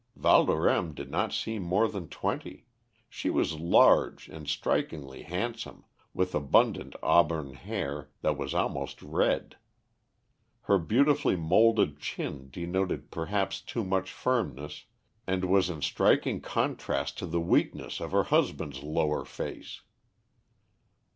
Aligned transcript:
Valdorême 0.17 0.95
did 0.95 1.11
not 1.11 1.31
seem 1.31 1.61
more 1.61 1.87
than 1.87 2.07
twenty; 2.07 2.65
she 3.07 3.29
was 3.29 3.59
large, 3.59 4.27
and 4.29 4.47
strikingly 4.47 5.21
handsome, 5.21 5.85
with 6.11 6.33
abundant 6.33 6.95
auburn 7.03 7.53
hair 7.53 8.09
that 8.23 8.35
was 8.35 8.55
almost 8.55 8.99
red. 9.03 9.57
Her 10.61 10.79
beautifully 10.79 11.35
moulded 11.35 11.99
chin 11.99 12.49
denoted 12.49 13.11
perhaps 13.11 13.61
too 13.61 13.83
much 13.83 14.11
firmness, 14.11 14.85
and 15.27 15.45
was 15.45 15.69
in 15.69 15.83
striking 15.83 16.41
contrast 16.41 17.19
to 17.19 17.27
the 17.27 17.39
weakness 17.39 17.99
of 17.99 18.11
her 18.11 18.23
husband's 18.23 18.81
lower 18.81 19.23
face. 19.23 19.81